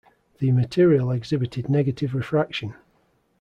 [0.39, 2.73] The material exhibited negative refraction.